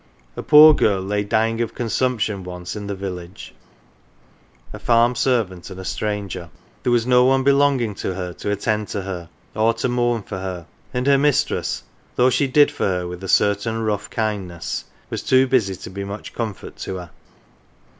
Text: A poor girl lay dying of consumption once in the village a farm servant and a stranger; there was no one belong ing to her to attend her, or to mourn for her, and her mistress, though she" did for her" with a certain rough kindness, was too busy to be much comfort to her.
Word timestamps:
A 0.35 0.41
poor 0.41 0.73
girl 0.73 0.99
lay 0.99 1.23
dying 1.23 1.61
of 1.61 1.75
consumption 1.75 2.43
once 2.43 2.75
in 2.75 2.87
the 2.87 2.95
village 2.95 3.53
a 4.73 4.79
farm 4.79 5.13
servant 5.13 5.69
and 5.69 5.79
a 5.79 5.85
stranger; 5.85 6.49
there 6.81 6.91
was 6.91 7.05
no 7.05 7.23
one 7.25 7.43
belong 7.43 7.79
ing 7.81 7.93
to 7.93 8.15
her 8.15 8.33
to 8.33 8.49
attend 8.49 8.89
her, 8.93 9.29
or 9.55 9.75
to 9.75 9.87
mourn 9.89 10.23
for 10.23 10.39
her, 10.39 10.65
and 10.91 11.05
her 11.05 11.19
mistress, 11.19 11.83
though 12.15 12.31
she" 12.31 12.47
did 12.47 12.71
for 12.71 12.87
her" 12.87 13.07
with 13.07 13.23
a 13.23 13.27
certain 13.27 13.83
rough 13.83 14.09
kindness, 14.09 14.85
was 15.11 15.21
too 15.21 15.45
busy 15.45 15.75
to 15.75 15.89
be 15.91 16.03
much 16.03 16.33
comfort 16.33 16.77
to 16.77 16.95
her. 16.95 17.11